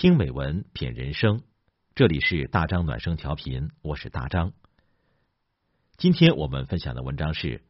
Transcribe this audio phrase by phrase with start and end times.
[0.00, 1.42] 听美文，品人生。
[1.96, 4.52] 这里是大张暖声调频，我是大张。
[5.96, 7.64] 今天我们分享的文章是：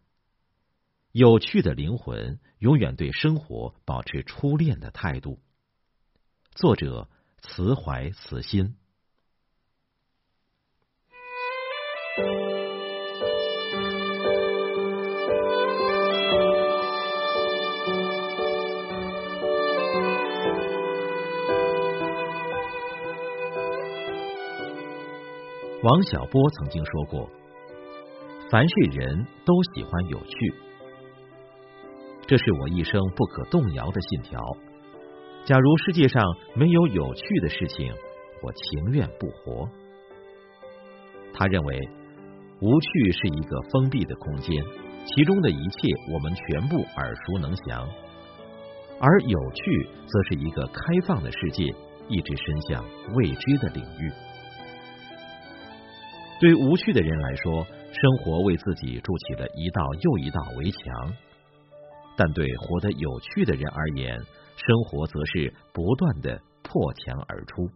[1.11, 5.41] 有趣的灵魂永远对生活保持初恋的态度。
[6.51, 8.77] 作者：慈怀慈心。
[25.81, 27.31] 王小波曾经说过
[28.51, 30.55] ：“凡是人都喜欢有趣，
[32.27, 34.41] 这是我一生不可动摇的信条。
[35.45, 36.21] 假如世界上
[36.57, 37.95] 没有有趣的事情，
[38.43, 39.69] 我情愿不活。”
[41.33, 41.79] 他认为，
[42.61, 44.61] 无趣是一个封闭的空间，
[45.05, 47.87] 其中的一切我们全部耳熟能详；
[48.99, 51.63] 而有趣则是一个开放的世界，
[52.09, 52.85] 一直伸向
[53.15, 54.13] 未知的领域。
[56.41, 61.13] 对无趣的人来说，生活为自己筑起了一道又一道围墙；
[62.17, 64.17] 但对活得有趣的人而言，
[64.57, 67.69] 生活则是不断的破墙而出。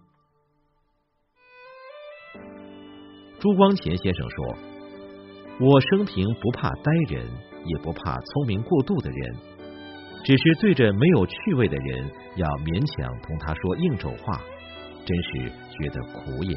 [3.41, 4.55] 朱光潜先生说
[5.59, 7.27] ：“我生平不怕呆人，
[7.67, 9.37] 也不怕聪明过度的人，
[10.25, 14.41] 只是对着没有趣味的人，要勉强同他说应酬话，
[15.05, 16.57] 真是觉得苦也。”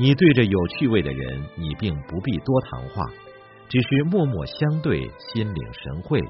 [0.00, 3.04] 你对着有趣味的人，你并不必多谈话，
[3.68, 6.20] 只是默默相对，心领神会，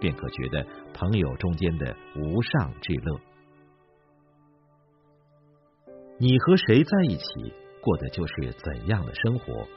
[0.00, 3.20] 便可觉得朋友中间的无上至乐。
[6.18, 9.68] 你和谁在一起，过的就是怎样的生活。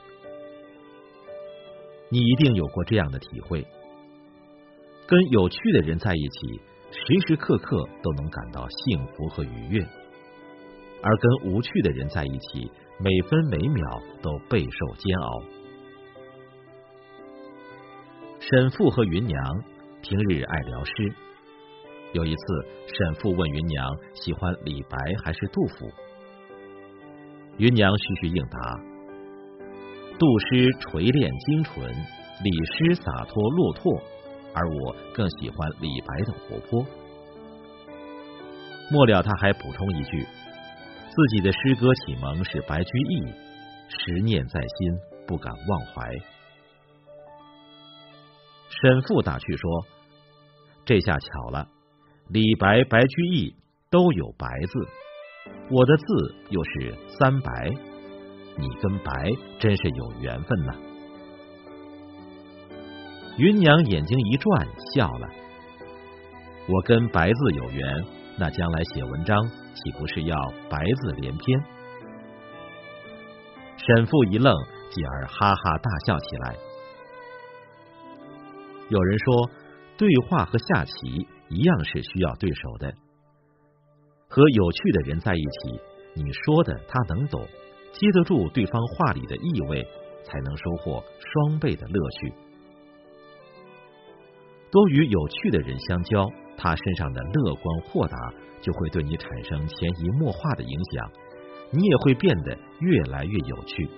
[2.08, 3.68] 你一定有过这样的体会：
[5.06, 9.84] 跟有趣的人在一起，时时刻刻都能感到幸福和愉悦；
[11.04, 15.44] 而跟无趣的人在一起，每分每秒都备受煎熬。
[18.40, 19.64] 沈父和芸娘
[20.02, 20.94] 平日爱聊诗，
[22.14, 22.42] 有一次，
[22.88, 25.90] 沈父问芸娘喜欢李白还是杜甫，
[27.58, 28.60] 芸娘徐徐应答：
[30.20, 34.02] 杜诗锤炼精纯，李诗洒脱落拓，
[34.54, 36.86] 而我更喜欢李白的活泼。
[38.92, 40.26] 末了，他还补充一句。
[41.14, 43.26] 自己的诗歌启蒙是白居易，
[43.90, 46.10] 十念在心，不敢忘怀。
[48.70, 49.70] 沈复打趣说
[50.88, 51.68] ：“这下巧了，
[52.30, 53.54] 李白、白居易
[53.90, 54.88] 都有白字，
[55.70, 57.70] 我的字又是三白，
[58.58, 59.12] 你跟白
[59.60, 60.74] 真是有缘分呐。”
[63.38, 65.28] 芸娘眼睛一转，笑了
[66.70, 68.06] ：“我跟白字有缘，
[68.38, 69.38] 那将来写文章。”
[69.74, 70.36] 岂不是要
[70.70, 71.64] 白字连篇？
[73.78, 74.54] 沈父一愣，
[74.92, 76.56] 继而哈哈大笑起来。
[78.90, 79.50] 有人说，
[79.98, 82.94] 对话和下棋一样是需要对手的。
[84.28, 85.82] 和有趣的人在一起，
[86.14, 87.42] 你说的他能懂，
[87.94, 89.88] 接得住对方话里的意味，
[90.24, 92.34] 才能收获双倍的乐趣。
[94.70, 96.30] 多与有趣的人相交。
[96.62, 98.16] 他身上的乐观豁达，
[98.62, 101.12] 就会对你产生潜移默化的影响，
[101.72, 103.90] 你也会变得越来越有趣。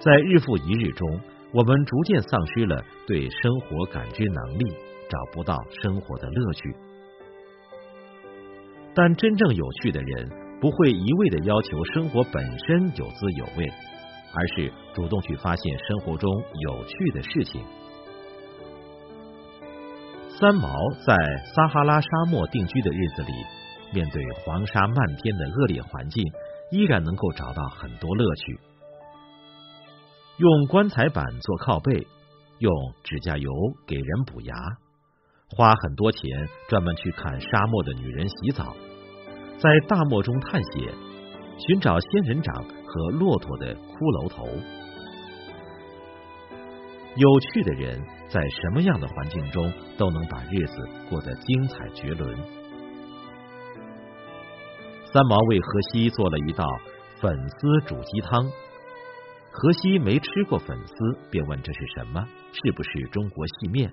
[0.00, 1.20] 在日复一日中，
[1.52, 4.64] 我们逐渐丧失了对生活感知能力，
[5.10, 6.74] 找不到生活的乐趣。
[8.94, 13.66] 但真正有趣的人，不会一味的要求生活本身有滋有味，
[14.34, 16.32] 而是主动去发现生活中
[16.66, 17.62] 有趣的事情。
[20.40, 20.70] 三毛
[21.04, 21.16] 在
[21.52, 23.32] 撒哈拉沙漠定居的日子里，
[23.92, 26.24] 面对黄沙漫天的恶劣环境，
[26.70, 28.60] 依然能够找到很多乐趣。
[30.36, 32.06] 用棺材板做靠背，
[32.60, 32.72] 用
[33.02, 33.50] 指甲油
[33.84, 34.54] 给人补牙，
[35.56, 36.22] 花很多钱
[36.68, 38.76] 专门去看沙漠的女人洗澡，
[39.58, 40.94] 在大漠中探险，
[41.66, 42.54] 寻找仙人掌
[42.86, 43.80] 和骆驼的骷
[44.22, 44.46] 髅头。
[47.16, 50.76] 有趣的人，在什么样的环境中都能把日子
[51.10, 52.38] 过得精彩绝伦。
[55.10, 56.64] 三毛为荷西做了一道
[57.20, 58.44] 粉丝煮鸡汤，
[59.50, 60.94] 荷西没吃过粉丝，
[61.30, 63.92] 便问这是什么，是不是中国细面？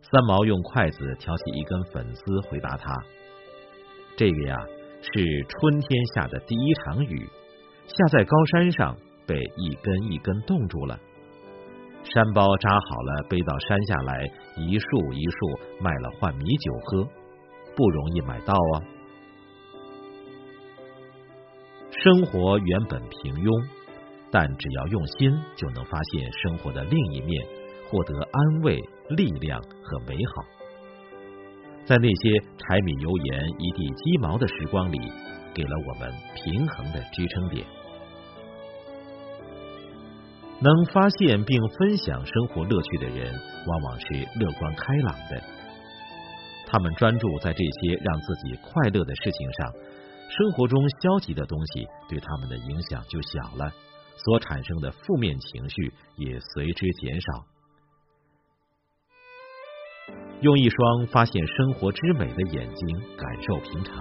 [0.00, 2.92] 三毛用筷子挑起一根粉丝，回答他
[4.16, 4.56] ：“这个呀，
[5.02, 7.28] 是春天下的第一场雨，
[7.86, 8.96] 下在高山上，
[9.26, 10.98] 被一根一根冻住了。”
[12.14, 14.24] 山包扎好了，背到山下来，
[14.56, 17.04] 一束一束卖了换米酒喝，
[17.76, 18.80] 不容易买到啊。
[21.90, 23.68] 生活原本平庸，
[24.30, 27.46] 但只要用心，就能发现生活的另一面，
[27.90, 30.44] 获得安慰、力量和美好。
[31.84, 34.98] 在那些柴米油盐一地鸡毛的时光里，
[35.52, 37.66] 给了我们平衡的支撑点。
[40.60, 43.32] 能发现并分享生活乐趣的人，
[43.66, 44.06] 往往是
[44.40, 45.42] 乐观开朗的。
[46.66, 49.72] 他们专注在这些让自己快乐的事情上，
[50.28, 53.72] 生活中消极的东西对他们的影响就小了，
[54.16, 57.44] 所产生的负面情绪也随之减少。
[60.40, 63.94] 用一双发现生活之美的眼睛感受平常，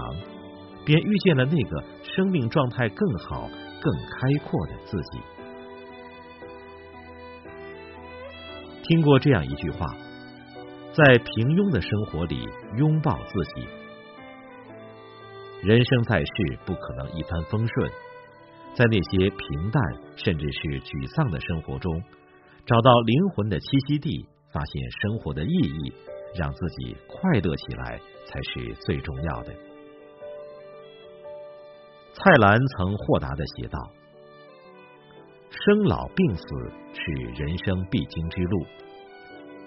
[0.85, 3.47] 便遇见了那个生命状态更好、
[3.81, 5.36] 更开阔的自己。
[8.87, 9.85] 听过这样一句话：
[10.93, 12.47] 在平庸的生活里
[12.77, 13.67] 拥抱自己。
[15.61, 17.91] 人生在世不可能一帆风顺，
[18.75, 19.83] 在那些平淡
[20.15, 22.01] 甚至是沮丧的生活中，
[22.65, 25.91] 找到灵魂的栖息地，发现生活的意义，
[26.39, 29.51] 让自己快乐起来，才是最重要的。
[32.13, 33.77] 蔡澜曾豁达的写道。
[35.65, 36.43] 生老病死
[36.93, 38.65] 是人生必经之路。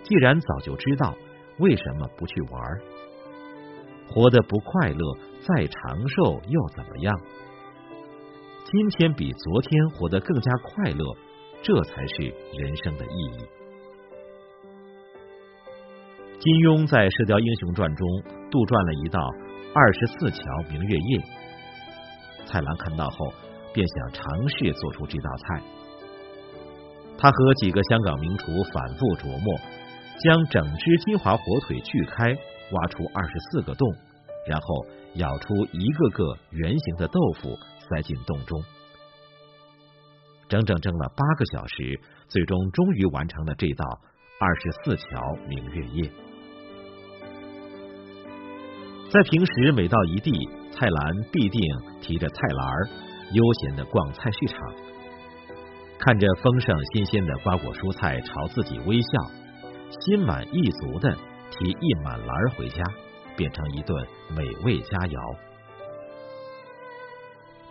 [0.03, 1.15] 既然早就知道，
[1.59, 2.61] 为什么不去玩？
[4.09, 7.21] 活得不快乐，再长寿又怎么样？
[8.65, 11.05] 今天比昨天活得更加快乐，
[11.63, 12.23] 这才是
[12.59, 13.45] 人生的意义。
[16.39, 18.07] 金庸在《射雕英雄传》中
[18.51, 19.21] 杜撰了一道
[19.75, 21.21] 二十四桥明月夜，
[22.47, 23.33] 蔡澜看到后
[23.75, 25.63] 便想尝试做出这道菜。
[27.21, 29.61] 他和几个香港名厨反复琢磨，
[30.25, 32.25] 将整只金华火腿锯开，
[32.73, 33.87] 挖出二十四个洞，
[34.49, 34.87] 然后
[35.17, 37.55] 舀出一个个圆形的豆腐，
[37.89, 38.59] 塞进洞中。
[40.49, 43.85] 整整蒸了八个小时，最终终于完成了这道
[44.41, 46.11] 二十四桥明月夜。
[49.11, 50.33] 在平时每到一地，
[50.73, 51.61] 蔡澜必定
[52.01, 52.89] 提着菜篮儿，
[53.33, 54.59] 悠闲的逛菜市场。
[56.03, 59.09] 看着丰盛新鲜的瓜果蔬菜朝自己微笑，
[60.01, 61.15] 心满意足的
[61.51, 62.83] 提一满篮回家，
[63.37, 65.37] 变成一顿美味佳肴。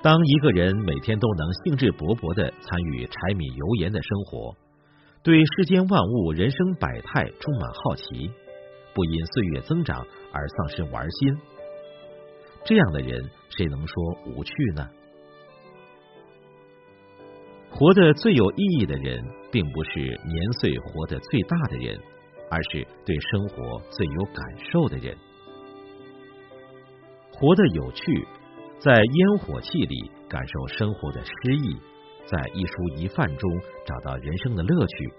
[0.04, 4.56] 当一个人每天都能兴致勃勃的参与柴米油盐的生活，
[5.24, 8.30] 对世间万物、人生百态充满好奇，
[8.94, 11.36] 不因岁月增长而丧失玩心，
[12.64, 13.28] 这样的人
[13.58, 13.96] 谁能说
[14.28, 14.88] 无趣呢？
[17.72, 22.00] 活得最有意义的人，并不是年岁活得最大的人，
[22.50, 25.16] 而是对生活最有感受的人。
[27.32, 28.28] 活得有趣，
[28.80, 31.78] 在烟火气里感受生活的诗意，
[32.26, 35.14] 在一蔬一饭中找到人生的乐趣，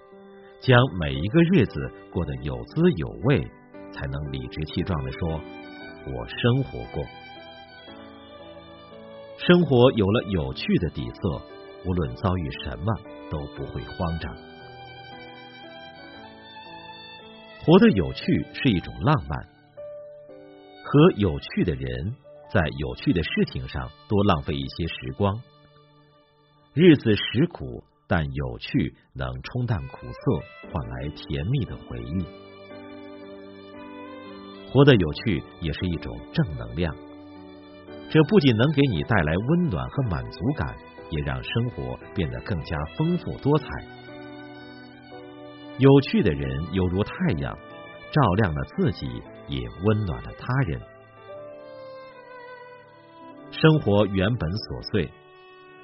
[0.59, 3.49] 将每一个日子过得有滋有味，
[3.91, 5.41] 才能理直气壮的说
[6.05, 7.03] ：“我生活过。”
[9.39, 11.41] 生活有了有趣的底色。
[11.85, 12.93] 无论遭遇什么，
[13.29, 14.35] 都不会慌张。
[17.63, 19.47] 活得有趣是一种浪漫，
[20.83, 22.15] 和有趣的人
[22.49, 25.41] 在有趣的事情上多浪费一些时光。
[26.73, 32.25] 日子实苦，但有趣能冲淡苦涩，换来甜蜜的回忆。
[34.71, 36.95] 活得有趣也是一种正能量，
[38.09, 40.75] 这不仅能给你带来温暖和满足感。
[41.11, 43.67] 也让生活变得更加丰富多彩。
[45.77, 47.57] 有趣的人犹如太阳，
[48.11, 49.07] 照亮了自己，
[49.47, 50.81] 也温暖了他人。
[53.51, 55.09] 生活原本琐碎，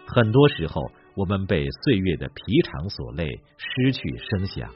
[0.07, 0.81] 很多时候
[1.15, 4.69] 我们被岁月的皮长所累，失去声响。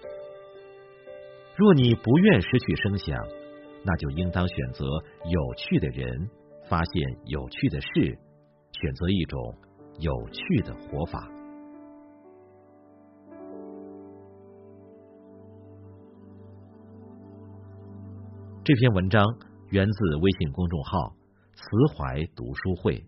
[1.56, 3.18] 若你不愿失去声响，
[3.84, 4.86] 那就应当选择
[5.26, 6.30] 有趣的人，
[6.68, 8.18] 发现有趣的事，
[8.72, 9.40] 选择一种。
[10.02, 11.30] 有趣的活法。
[18.64, 19.24] 这篇文章
[19.70, 21.16] 源自微信公众号
[21.54, 23.06] “慈怀读书会”。